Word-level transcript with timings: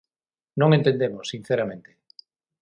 Non 0.59 0.69
entendemos, 0.77 1.29
sinceramente. 1.33 1.89